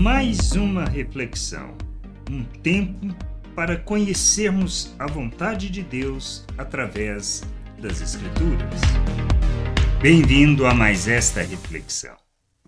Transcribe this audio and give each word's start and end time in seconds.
Mais 0.00 0.52
uma 0.52 0.86
reflexão, 0.86 1.76
um 2.30 2.42
tempo 2.42 3.14
para 3.54 3.76
conhecermos 3.76 4.94
a 4.98 5.06
vontade 5.06 5.68
de 5.68 5.82
Deus 5.82 6.46
através 6.56 7.42
das 7.78 8.00
Escrituras. 8.00 8.80
Bem-vindo 10.00 10.64
a 10.64 10.72
mais 10.72 11.06
esta 11.06 11.42
reflexão. 11.42 12.16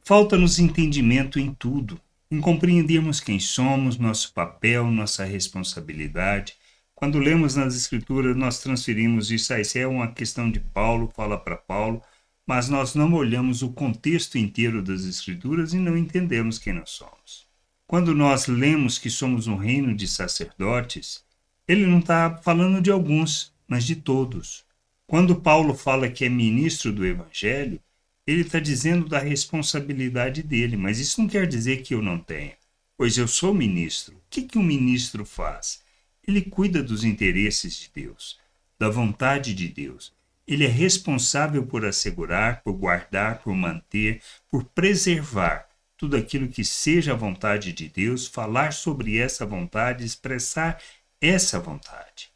Falta-nos 0.04 0.58
entendimento 0.58 1.40
em 1.40 1.54
tudo, 1.54 1.98
em 2.30 2.38
compreendermos 2.38 3.18
quem 3.18 3.40
somos, 3.40 3.96
nosso 3.96 4.34
papel, 4.34 4.90
nossa 4.90 5.24
responsabilidade. 5.24 6.52
Quando 6.94 7.18
lemos 7.18 7.56
nas 7.56 7.74
Escrituras, 7.74 8.36
nós 8.36 8.58
transferimos 8.58 9.30
isso, 9.30 9.54
isso 9.54 9.78
é 9.78 9.86
uma 9.86 10.12
questão 10.12 10.50
de 10.50 10.60
Paulo, 10.60 11.10
fala 11.16 11.38
para 11.38 11.56
Paulo, 11.56 12.02
mas 12.46 12.68
nós 12.68 12.94
não 12.94 13.12
olhamos 13.12 13.62
o 13.62 13.70
contexto 13.70 14.36
inteiro 14.36 14.82
das 14.82 15.04
Escrituras 15.04 15.72
e 15.72 15.78
não 15.78 15.96
entendemos 15.96 16.58
quem 16.58 16.72
nós 16.72 16.90
somos. 16.90 17.46
Quando 17.86 18.14
nós 18.14 18.46
lemos 18.46 18.98
que 18.98 19.10
somos 19.10 19.46
um 19.46 19.56
reino 19.56 19.94
de 19.94 20.08
sacerdotes, 20.08 21.24
ele 21.68 21.86
não 21.86 21.98
está 21.98 22.36
falando 22.38 22.80
de 22.80 22.90
alguns, 22.90 23.52
mas 23.68 23.84
de 23.84 23.96
todos. 23.96 24.64
Quando 25.06 25.36
Paulo 25.36 25.74
fala 25.74 26.08
que 26.08 26.24
é 26.24 26.28
ministro 26.28 26.92
do 26.92 27.04
Evangelho, 27.04 27.80
ele 28.26 28.42
está 28.42 28.58
dizendo 28.58 29.08
da 29.08 29.18
responsabilidade 29.18 30.42
dele, 30.42 30.76
mas 30.76 30.98
isso 30.98 31.20
não 31.20 31.28
quer 31.28 31.46
dizer 31.46 31.82
que 31.82 31.94
eu 31.94 32.00
não 32.00 32.18
tenha, 32.18 32.54
pois 32.96 33.18
eu 33.18 33.28
sou 33.28 33.52
ministro. 33.52 34.16
O 34.16 34.22
que, 34.30 34.42
que 34.42 34.58
um 34.58 34.62
ministro 34.62 35.24
faz? 35.24 35.82
Ele 36.26 36.40
cuida 36.40 36.82
dos 36.82 37.04
interesses 37.04 37.74
de 37.76 37.90
Deus, 37.94 38.38
da 38.78 38.88
vontade 38.88 39.54
de 39.54 39.68
Deus. 39.68 40.12
Ele 40.46 40.64
é 40.64 40.68
responsável 40.68 41.64
por 41.64 41.84
assegurar, 41.84 42.62
por 42.62 42.72
guardar, 42.72 43.42
por 43.42 43.54
manter, 43.54 44.20
por 44.50 44.64
preservar 44.64 45.68
tudo 45.96 46.16
aquilo 46.16 46.48
que 46.48 46.64
seja 46.64 47.12
a 47.12 47.16
vontade 47.16 47.72
de 47.72 47.88
Deus, 47.88 48.26
falar 48.26 48.72
sobre 48.72 49.18
essa 49.18 49.46
vontade, 49.46 50.04
expressar 50.04 50.82
essa 51.20 51.60
vontade. 51.60 52.30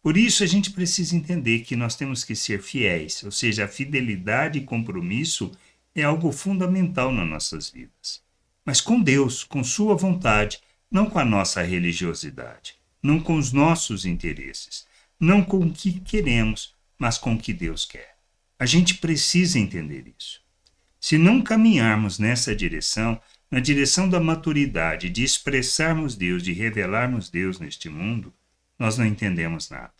Por 0.00 0.16
isso 0.16 0.44
a 0.44 0.46
gente 0.46 0.70
precisa 0.70 1.16
entender 1.16 1.60
que 1.60 1.76
nós 1.76 1.96
temos 1.96 2.22
que 2.24 2.36
ser 2.36 2.62
fiéis, 2.62 3.22
ou 3.24 3.32
seja, 3.32 3.64
a 3.64 3.68
fidelidade 3.68 4.58
e 4.58 4.64
compromisso 4.64 5.50
é 5.94 6.02
algo 6.02 6.32
fundamental 6.32 7.12
nas 7.12 7.28
nossas 7.28 7.70
vidas. 7.70 8.22
Mas 8.64 8.80
com 8.80 9.00
Deus, 9.00 9.44
com 9.44 9.64
Sua 9.64 9.96
vontade, 9.96 10.60
não 10.90 11.06
com 11.08 11.18
a 11.18 11.24
nossa 11.24 11.62
religiosidade, 11.62 12.74
não 13.02 13.18
com 13.18 13.36
os 13.36 13.52
nossos 13.52 14.04
interesses, 14.04 14.86
não 15.18 15.42
com 15.42 15.58
o 15.58 15.72
que 15.72 16.00
queremos, 16.00 16.74
mas 17.02 17.18
com 17.18 17.34
o 17.34 17.36
que 17.36 17.52
Deus 17.52 17.84
quer. 17.84 18.14
A 18.56 18.64
gente 18.64 18.98
precisa 18.98 19.58
entender 19.58 20.14
isso. 20.16 20.40
Se 21.00 21.18
não 21.18 21.42
caminharmos 21.42 22.20
nessa 22.20 22.54
direção, 22.54 23.20
na 23.50 23.58
direção 23.58 24.08
da 24.08 24.20
maturidade, 24.20 25.10
de 25.10 25.24
expressarmos 25.24 26.14
Deus, 26.14 26.44
de 26.44 26.52
revelarmos 26.52 27.28
Deus 27.28 27.58
neste 27.58 27.88
mundo, 27.88 28.32
nós 28.78 28.96
não 28.96 29.04
entendemos 29.04 29.68
nada. 29.68 29.92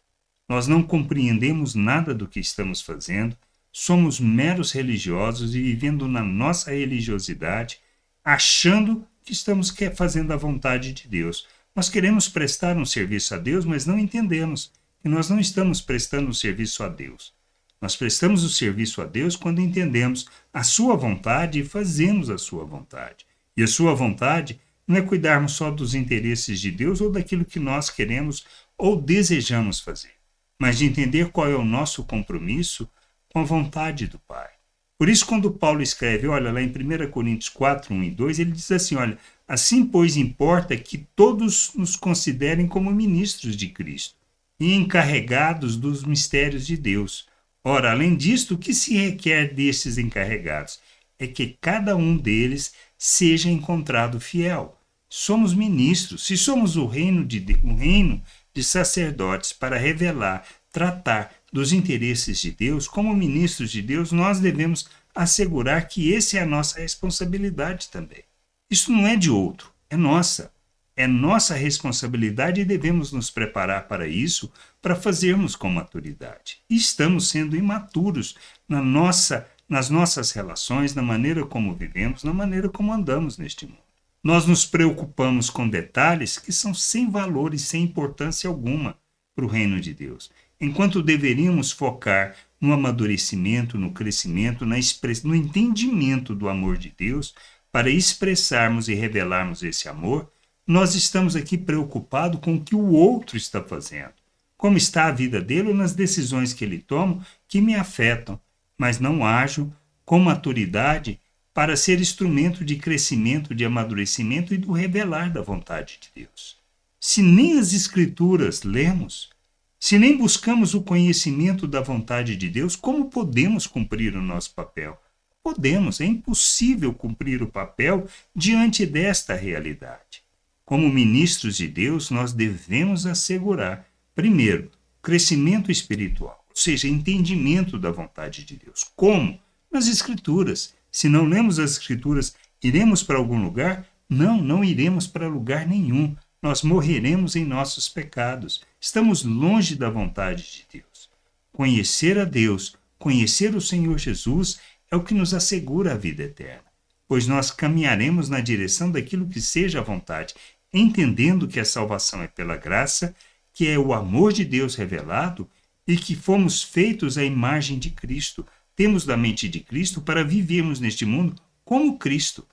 Nós 0.49 0.69
não 0.69 0.81
compreendemos 0.81 1.75
nada 1.75 2.15
do 2.15 2.29
que 2.29 2.39
estamos 2.39 2.81
fazendo, 2.81 3.37
somos 3.73 4.21
meros 4.21 4.71
religiosos 4.71 5.57
e 5.57 5.61
vivendo 5.61 6.07
na 6.07 6.23
nossa 6.23 6.71
religiosidade, 6.71 7.81
achando 8.25 9.05
que 9.25 9.33
estamos 9.33 9.75
fazendo 9.97 10.33
a 10.33 10.37
vontade 10.37 10.93
de 10.93 11.09
Deus. 11.09 11.49
Nós 11.75 11.89
queremos 11.89 12.29
prestar 12.29 12.77
um 12.77 12.87
serviço 12.87 13.35
a 13.35 13.39
Deus, 13.39 13.65
mas 13.65 13.87
não 13.87 13.99
entendemos 13.99 14.71
que 15.03 15.09
nós 15.09 15.29
não 15.29 15.41
estamos 15.41 15.81
prestando 15.81 16.31
o 16.31 16.35
serviço 16.35 16.85
a 16.85 16.89
Deus. 16.89 17.35
Nós 17.81 17.97
prestamos 17.97 18.45
o 18.45 18.49
serviço 18.49 19.03
a 19.03 19.05
Deus 19.05 19.35
quando 19.35 19.61
entendemos 19.61 20.27
a 20.55 20.63
Sua 20.63 20.97
vontade 20.97 21.59
e 21.59 21.65
fazemos 21.65 22.31
a 22.31 22.39
Sua 22.39 22.65
vontade. 22.65 23.27
E 23.57 23.65
a 23.65 23.67
Sua 23.67 23.93
vontade 23.95 24.61
não 24.87 24.97
é 24.97 25.03
cuidarmos 25.03 25.53
só 25.53 25.73
dos 25.73 25.93
interesses 25.93 26.61
de 26.61 26.71
Deus 26.71 27.01
ou 27.01 27.11
daquilo 27.11 27.45
que 27.45 27.59
nós 27.59 27.91
queremos 27.91 28.47
ou 28.79 28.95
desejamos 29.01 29.81
fazer, 29.81 30.13
mas 30.57 30.79
de 30.79 30.85
entender 30.85 31.31
qual 31.31 31.51
é 31.51 31.57
o 31.57 31.65
nosso 31.65 32.05
compromisso 32.05 32.89
com 33.29 33.41
a 33.41 33.45
vontade 33.45 34.07
do 34.07 34.21
Pai. 34.21 34.51
Por 34.97 35.09
isso, 35.09 35.27
quando 35.27 35.51
Paulo 35.51 35.83
escreve, 35.83 36.29
olha, 36.29 36.53
lá 36.53 36.63
em 36.63 36.69
1 36.69 37.11
Coríntios 37.11 37.49
4, 37.49 37.93
1 37.93 38.05
e 38.05 38.11
2, 38.13 38.39
ele 38.39 38.53
diz 38.53 38.71
assim: 38.71 38.95
olha, 38.95 39.19
assim, 39.49 39.85
pois, 39.85 40.17
importa 40.17 40.77
que 40.77 40.99
todos 41.17 41.73
nos 41.75 41.97
considerem 41.97 42.69
como 42.69 42.93
ministros 42.93 43.57
de 43.57 43.69
Cristo 43.69 44.22
e 44.63 44.75
encarregados 44.75 45.77
dos 45.77 46.05
mistérios 46.05 46.65
de 46.65 46.77
Deus. 46.77 47.27
Ora, 47.65 47.91
além 47.91 48.15
disto, 48.15 48.55
o 48.55 48.59
que 48.59 48.73
se 48.73 48.97
requer 48.97 49.53
destes 49.53 49.99
encarregados? 49.99 50.79
É 51.19 51.27
que 51.27 51.59
cada 51.61 51.97
um 51.97 52.17
deles 52.17 52.73
seja 52.97 53.51
encontrado 53.51 54.21
fiel. 54.21 54.79
Somos 55.09 55.53
ministros, 55.53 56.25
se 56.25 56.37
somos 56.37 56.77
o 56.77 56.87
reino 56.87 57.25
de, 57.25 57.45
um 57.65 57.75
reino 57.75 58.23
de 58.55 58.63
sacerdotes 58.63 59.53
para 59.53 59.77
revelar, 59.77 60.47
tratar 60.71 61.35
dos 61.53 61.73
interesses 61.73 62.41
de 62.41 62.53
Deus, 62.53 62.87
como 62.87 63.15
ministros 63.17 63.73
de 63.73 63.83
Deus, 63.83 64.13
nós 64.13 64.39
devemos 64.39 64.87
assegurar 65.13 65.89
que 65.89 66.13
esse 66.13 66.39
é 66.39 66.43
a 66.43 66.47
nossa 66.47 66.79
responsabilidade 66.79 67.89
também. 67.89 68.23
Isso 68.71 68.93
não 68.93 69.09
é 69.09 69.17
de 69.17 69.29
outro, 69.29 69.73
é 69.91 69.97
nossa. 69.97 70.52
É 70.95 71.07
nossa 71.07 71.55
responsabilidade 71.55 72.61
e 72.61 72.65
devemos 72.65 73.13
nos 73.13 73.31
preparar 73.31 73.89
para 73.89 74.07
isso, 74.07 74.53
para 74.81 74.95
fazermos 74.95 75.57
com 75.57 75.71
maturidade. 75.71 76.59
Estamos 76.69 77.29
sendo 77.29 77.57
imaturos 77.57 78.37
na 78.69 78.83
nossa, 78.83 79.49
nas 79.67 79.89
nossas 79.89 80.33
relações, 80.33 80.95
na 80.95 81.03
maneira 81.03 81.47
como 81.47 81.75
vivemos, 81.75 82.23
na 82.23 82.33
maneira 82.33 82.69
como 82.69 82.93
andamos 82.93 83.39
neste 83.39 83.67
mundo. 83.67 83.79
Nós 84.23 84.47
nos 84.47 84.67
preocupamos 84.67 85.49
com 85.49 85.69
detalhes 85.69 86.39
que 86.39 86.53
são 86.53 86.75
sem 86.75 87.11
valor 87.11 87.55
e 87.55 87.59
sem 87.59 87.85
importância 87.85 88.49
alguma 88.49 88.97
para 89.35 89.47
o 89.47 89.49
reino 89.49 89.81
de 89.81 89.95
Deus, 89.95 90.31
enquanto 90.61 91.03
deveríamos 91.03 91.73
focar 91.73 92.37
no 92.61 92.73
amadurecimento, 92.73 93.79
no 93.79 93.93
crescimento, 93.93 94.67
no 94.67 95.35
entendimento 95.35 96.35
do 96.35 96.49
amor 96.49 96.77
de 96.77 96.95
Deus, 96.97 97.35
para 97.73 97.91
expressarmos 97.91 98.89
e 98.89 98.95
revelarmos 98.95 99.63
esse 99.63 99.89
amor 99.89 100.31
nós 100.67 100.95
estamos 100.95 101.35
aqui 101.35 101.59
preocupados 101.59 102.41
com 102.41 102.55
o 102.55 102.61
que 102.61 102.75
o 102.75 102.93
outro 102.93 103.37
está 103.37 103.63
fazendo, 103.63 104.15
como 104.57 104.77
está 104.77 105.07
a 105.07 105.13
vida 105.13 105.41
dele 105.41 105.69
ou 105.69 105.75
nas 105.75 105.93
decisões 105.93 106.53
que 106.53 106.65
ele 106.65 106.79
toma 106.79 107.27
que 107.49 107.61
me 107.61 107.75
afetam, 107.75 108.41
mas 108.79 109.01
não 109.01 109.25
ajo 109.25 109.73
com 110.05 110.19
maturidade 110.19 111.21
para 111.53 111.77
ser 111.77 112.01
instrumento 112.01 112.65
de 112.65 112.77
crescimento, 112.77 113.55
de 113.55 113.65
amadurecimento 113.65 114.55
e 114.55 114.59
do 114.59 114.73
revelar 114.73 115.31
da 115.33 115.43
vontade 115.43 115.99
de 116.01 116.23
Deus. 116.23 116.57
Se 117.01 117.21
nem 117.21 117.59
as 117.59 117.73
Escrituras 117.73 118.63
lemos, 118.63 119.31
se 119.79 119.99
nem 119.99 120.17
buscamos 120.17 120.75
o 120.75 120.83
conhecimento 120.83 121.67
da 121.67 121.81
vontade 121.81 122.37
de 122.37 122.49
Deus, 122.49 122.77
como 122.77 123.11
podemos 123.11 123.67
cumprir 123.67 124.15
o 124.17 124.23
nosso 124.23 124.55
papel? 124.55 124.97
Podemos, 125.43 126.01
é 126.01 126.05
impossível 126.05 126.95
cumprir 126.95 127.43
o 127.43 127.49
papel 127.49 128.07
diante 128.35 128.87
desta 128.87 129.35
realidade. 129.35 130.22
Como 130.65 130.89
ministros 130.89 131.57
de 131.57 131.67
Deus, 131.67 132.11
nós 132.11 132.33
devemos 132.33 133.05
assegurar, 133.05 133.87
primeiro, 134.15 134.71
crescimento 135.03 135.73
espiritual, 135.73 136.45
ou 136.49 136.57
seja, 136.57 136.87
entendimento 136.89 137.79
da 137.79 137.91
vontade 137.91 138.45
de 138.45 138.57
Deus. 138.57 138.85
Como? 138.95 139.41
Nas 139.71 139.89
Escrituras. 139.89 140.75
Se 140.91 141.09
não 141.09 141.25
lemos 141.25 141.59
as 141.59 141.73
Escrituras, 141.73 142.35
iremos 142.63 143.03
para 143.03 143.19
algum 143.19 143.43
lugar? 143.43 143.87
Não, 144.09 144.41
não 144.41 144.63
iremos 144.63 145.07
para 145.07 145.27
lugar 145.27 145.67
nenhum. 145.67 146.15
Nós 146.41 146.63
morreremos 146.63 147.35
em 147.35 147.45
nossos 147.45 147.89
pecados. 147.89 148.63
Estamos 148.81 149.25
longe 149.25 149.75
da 149.75 149.91
vontade 149.91 150.43
de 150.43 150.81
Deus. 150.81 151.11
Conhecer 151.53 152.19
a 152.19 152.25
Deus, 152.25 152.77
conhecer 152.99 153.55
o 153.57 153.61
Senhor 153.61 153.99
Jesus, 153.99 154.61
é 154.91 154.97
o 154.97 155.03
que 155.03 155.15
nos 155.15 155.35
assegura 155.35 155.93
a 155.93 155.97
vida 155.97 156.23
eterna 156.23 156.72
pois 157.13 157.27
nós 157.27 157.51
caminharemos 157.51 158.31
na 158.31 158.41
direção 158.41 158.91
daquilo 158.91 159.29
que 159.29 159.39
seja 159.39 159.81
a 159.81 159.83
vontade 159.83 160.35
entendendo 160.73 161.47
que 161.47 161.61
a 161.61 161.65
salvação 161.67 162.23
é 162.23 162.27
pela 162.27 162.57
graça, 162.57 163.15
que 163.53 163.69
é 163.69 163.79
o 163.79 163.93
amor 163.93 164.33
de 164.33 164.47
Deus 164.47 164.77
revelado 164.77 165.47
e 165.87 165.95
que 165.95 166.17
fomos 166.17 166.63
feitos 166.63 167.19
à 167.19 167.23
imagem 167.23 167.79
de 167.79 167.91
Cristo. 167.91 168.47
Temos 168.75 169.05
da 169.05 169.15
mente 169.15 169.47
de 169.47 169.61
Cristo 169.61 170.01
para 170.01 170.25
vivermos 170.25 170.81
neste 170.81 171.05
mundo 171.05 171.35
como 171.67 171.99
Cristo. 171.99 172.47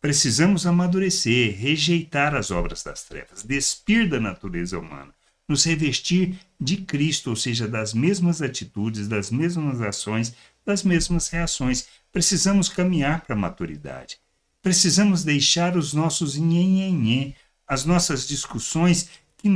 Precisamos 0.00 0.68
amadurecer, 0.68 1.58
rejeitar 1.58 2.36
as 2.36 2.52
obras 2.52 2.84
das 2.84 3.02
trevas, 3.02 3.42
despir 3.42 4.08
da 4.08 4.20
natureza 4.20 4.78
humana, 4.78 5.12
nos 5.48 5.64
revestir 5.64 6.38
de 6.60 6.76
Cristo, 6.76 7.30
ou 7.30 7.36
seja, 7.36 7.66
das 7.66 7.94
mesmas 7.94 8.42
atitudes, 8.42 9.08
das 9.08 9.30
mesmas 9.30 9.80
ações, 9.80 10.34
das 10.64 10.82
mesmas 10.82 11.28
reações. 11.28 11.86
Precisamos 12.12 12.68
caminhar 12.68 13.22
para 13.22 13.34
a 13.34 13.38
maturidade. 13.38 14.18
Precisamos 14.62 15.24
deixar 15.24 15.76
os 15.76 15.94
nossos 15.94 16.36
nhenhenhê, 16.36 17.34
as 17.66 17.84
nossas 17.84 18.28
discussões 18.28 19.08
que 19.38 19.48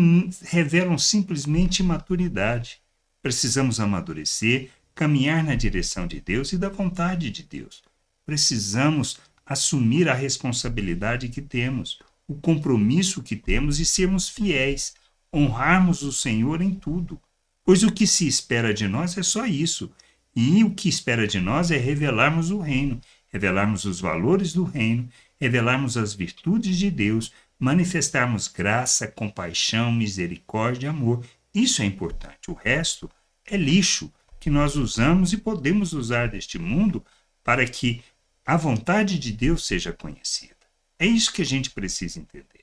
revelam 0.42 0.96
simplesmente 0.96 1.80
imaturidade. 1.80 2.78
Precisamos 3.22 3.80
amadurecer, 3.80 4.70
caminhar 4.94 5.44
na 5.44 5.54
direção 5.54 6.06
de 6.06 6.20
Deus 6.20 6.52
e 6.52 6.58
da 6.58 6.70
vontade 6.70 7.30
de 7.30 7.42
Deus. 7.42 7.82
Precisamos 8.24 9.18
assumir 9.44 10.08
a 10.08 10.14
responsabilidade 10.14 11.28
que 11.28 11.42
temos, 11.42 11.98
o 12.26 12.34
compromisso 12.34 13.22
que 13.22 13.36
temos 13.36 13.78
e 13.78 13.84
sermos 13.84 14.28
fiéis, 14.28 14.94
honrarmos 15.34 16.02
o 16.02 16.12
Senhor 16.12 16.62
em 16.62 16.70
tudo. 16.74 17.20
Pois 17.64 17.82
o 17.82 17.90
que 17.90 18.06
se 18.06 18.26
espera 18.26 18.72
de 18.72 18.86
nós 18.86 19.18
é 19.18 19.22
só 19.22 19.44
isso. 19.44 19.90
E 20.36 20.62
o 20.62 20.70
que 20.70 20.88
espera 20.88 21.26
de 21.26 21.40
nós 21.40 21.70
é 21.70 21.76
revelarmos 21.76 22.50
o 22.50 22.58
reino, 22.58 23.00
revelarmos 23.28 23.84
os 23.84 24.00
valores 24.00 24.52
do 24.52 24.64
reino, 24.64 25.08
revelarmos 25.40 25.96
as 25.96 26.14
virtudes 26.14 26.76
de 26.76 26.90
Deus, 26.90 27.32
manifestarmos 27.58 28.48
graça, 28.48 29.06
compaixão, 29.06 29.92
misericórdia 29.92 30.86
e 30.86 30.90
amor. 30.90 31.24
Isso 31.54 31.82
é 31.82 31.84
importante. 31.84 32.50
O 32.50 32.54
resto 32.54 33.10
é 33.46 33.56
lixo 33.56 34.12
que 34.40 34.50
nós 34.50 34.76
usamos 34.76 35.32
e 35.32 35.38
podemos 35.38 35.92
usar 35.92 36.28
deste 36.28 36.58
mundo 36.58 37.04
para 37.42 37.66
que 37.66 38.02
a 38.44 38.56
vontade 38.56 39.18
de 39.18 39.32
Deus 39.32 39.66
seja 39.66 39.92
conhecida. 39.92 40.54
É 40.98 41.06
isso 41.06 41.32
que 41.32 41.42
a 41.42 41.46
gente 41.46 41.70
precisa 41.70 42.20
entender. 42.20 42.53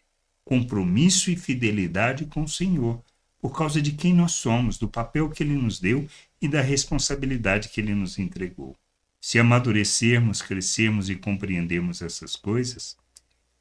Compromisso 0.52 1.32
e 1.32 1.38
fidelidade 1.38 2.26
com 2.26 2.44
o 2.44 2.48
Senhor, 2.50 3.02
por 3.40 3.58
causa 3.58 3.82
de 3.82 3.94
quem 3.94 4.14
nós 4.14 4.34
somos, 4.34 4.78
do 4.78 4.86
papel 4.86 5.30
que 5.30 5.42
Ele 5.42 5.54
nos 5.54 5.80
deu 5.80 6.06
e 6.42 6.48
da 6.50 6.60
responsabilidade 6.60 7.70
que 7.70 7.80
Ele 7.80 7.96
nos 7.96 8.20
entregou. 8.20 8.76
Se 9.22 9.40
amadurecermos, 9.40 10.42
crescermos 10.42 11.10
e 11.10 11.16
compreendermos 11.16 12.02
essas 12.02 12.36
coisas, 12.36 12.98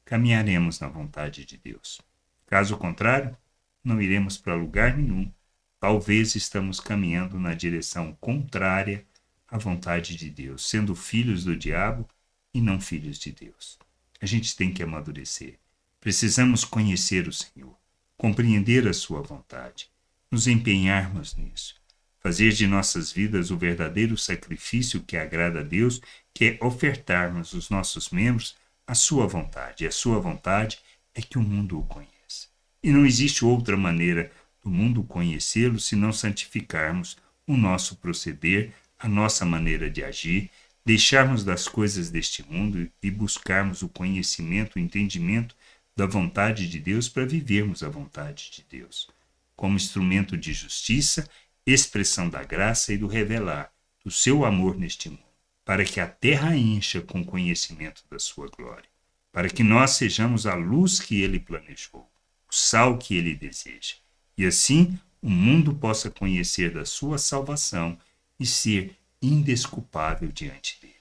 caminharemos 0.03 0.81
na 0.81 0.89
vontade 0.89 1.45
de 1.45 1.55
Deus. 1.55 2.01
Caso 2.45 2.75
contrário, 2.75 3.37
não 3.81 4.01
iremos 4.01 4.37
para 4.37 4.53
lugar 4.53 4.97
nenhum. 4.97 5.31
Talvez 5.79 6.35
estamos 6.35 6.81
caminhando 6.81 7.39
na 7.39 7.53
direção 7.53 8.17
contrária 8.19 9.05
à 9.47 9.57
vontade 9.57 10.17
de 10.17 10.29
Deus, 10.29 10.67
sendo 10.67 10.93
filhos 10.93 11.45
do 11.45 11.55
diabo 11.55 12.05
e 12.53 12.59
não 12.59 12.81
filhos 12.81 13.17
de 13.17 13.31
Deus. 13.31 13.79
A 14.19 14.25
gente 14.25 14.57
tem 14.57 14.73
que 14.73 14.83
amadurecer. 14.83 15.57
Precisamos 16.01 16.65
conhecer 16.65 17.29
o 17.29 17.33
Senhor, 17.33 17.77
compreender 18.17 18.85
a 18.85 18.93
sua 18.93 19.21
vontade, 19.21 19.89
nos 20.29 20.47
empenharmos 20.47 21.35
nisso 21.35 21.81
fazer 22.21 22.51
de 22.51 22.67
nossas 22.67 23.11
vidas 23.11 23.49
o 23.49 23.57
verdadeiro 23.57 24.15
sacrifício 24.15 25.01
que 25.01 25.17
agrada 25.17 25.61
a 25.61 25.63
Deus, 25.63 25.99
que 26.33 26.45
é 26.45 26.57
ofertarmos 26.65 27.53
os 27.53 27.69
nossos 27.69 28.11
membros 28.11 28.55
à 28.85 28.93
sua 28.93 29.27
vontade. 29.27 29.83
E 29.83 29.87
a 29.87 29.91
sua 29.91 30.19
vontade 30.19 30.79
é 31.15 31.21
que 31.21 31.37
o 31.37 31.41
mundo 31.41 31.79
o 31.79 31.83
conheça. 31.83 32.47
E 32.83 32.91
não 32.91 33.05
existe 33.05 33.43
outra 33.43 33.75
maneira 33.75 34.31
do 34.63 34.69
mundo 34.69 35.03
conhecê-lo 35.03 35.79
se 35.79 35.95
não 35.95 36.13
santificarmos 36.13 37.17
o 37.47 37.57
nosso 37.57 37.95
proceder, 37.95 38.71
a 38.99 39.09
nossa 39.09 39.43
maneira 39.43 39.89
de 39.89 40.03
agir, 40.03 40.51
deixarmos 40.85 41.43
das 41.43 41.67
coisas 41.67 42.11
deste 42.11 42.43
mundo 42.47 42.87
e 43.01 43.09
buscarmos 43.09 43.81
o 43.81 43.89
conhecimento, 43.89 44.75
o 44.75 44.79
entendimento 44.79 45.55
da 45.95 46.05
vontade 46.05 46.67
de 46.67 46.79
Deus 46.79 47.09
para 47.09 47.25
vivermos 47.25 47.83
a 47.83 47.89
vontade 47.89 48.51
de 48.51 48.65
Deus, 48.69 49.09
como 49.55 49.75
instrumento 49.75 50.37
de 50.37 50.53
justiça 50.53 51.29
expressão 51.65 52.29
da 52.29 52.43
graça 52.43 52.93
e 52.93 52.97
do 52.97 53.07
revelar 53.07 53.71
do 54.03 54.11
seu 54.11 54.43
amor 54.45 54.77
neste 54.77 55.09
mundo, 55.09 55.21
para 55.63 55.85
que 55.85 55.99
a 55.99 56.07
terra 56.07 56.55
encha 56.55 57.01
com 57.01 57.23
conhecimento 57.23 58.03
da 58.09 58.17
sua 58.17 58.49
glória, 58.49 58.89
para 59.31 59.49
que 59.49 59.63
nós 59.63 59.91
sejamos 59.91 60.47
a 60.47 60.55
luz 60.55 60.99
que 60.99 61.21
ele 61.21 61.39
planejou, 61.39 62.01
o 62.49 62.53
sal 62.53 62.97
que 62.97 63.15
ele 63.15 63.35
deseja, 63.35 63.95
e 64.37 64.45
assim 64.45 64.97
o 65.21 65.29
mundo 65.29 65.75
possa 65.75 66.09
conhecer 66.09 66.71
da 66.71 66.83
sua 66.83 67.17
salvação 67.17 67.97
e 68.39 68.45
ser 68.45 68.97
indesculpável 69.21 70.31
diante 70.31 70.79
dele. 70.81 70.95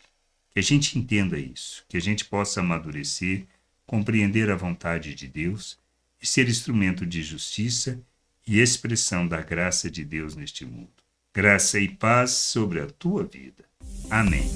Que 0.50 0.58
a 0.58 0.62
gente 0.62 0.98
entenda 0.98 1.38
isso, 1.38 1.84
que 1.88 1.96
a 1.96 2.00
gente 2.00 2.26
possa 2.26 2.60
amadurecer, 2.60 3.46
compreender 3.90 4.48
a 4.52 4.54
vontade 4.54 5.16
de 5.16 5.26
Deus 5.26 5.76
e 6.22 6.25
ser 6.25 6.48
instrumento 6.48 7.04
de 7.04 7.25
justiça 7.25 8.00
e 8.46 8.60
expressão 8.60 9.26
da 9.26 9.42
graça 9.42 9.90
de 9.90 10.04
Deus 10.04 10.37
neste 10.37 10.64
mundo. 10.64 10.92
Graça 11.34 11.76
e 11.81 11.88
paz 11.88 12.31
sobre 12.31 12.81
a 12.81 12.87
tua 12.87 13.25
vida. 13.25 13.64
Amém. 14.08 14.48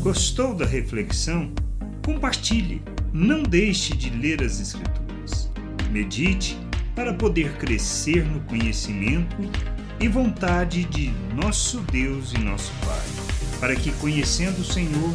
Gostou 0.00 0.54
da 0.54 0.64
reflexão? 0.64 1.52
Compartilhe. 2.02 2.80
Não 3.12 3.42
deixe 3.42 3.94
de 3.94 4.08
ler 4.08 4.42
as 4.42 4.58
Escrituras. 4.58 5.50
Medite 5.90 6.56
para 6.94 7.12
poder 7.12 7.58
crescer 7.58 8.24
no 8.24 8.40
conhecimento 8.44 9.36
e 10.00 10.08
vontade 10.08 10.84
de 10.86 11.10
nosso 11.34 11.80
Deus 11.92 12.32
e 12.32 12.38
nosso 12.38 12.72
Pai, 12.86 13.60
para 13.60 13.76
que, 13.76 13.92
conhecendo 13.92 14.62
o 14.62 14.64
Senhor, 14.64 15.14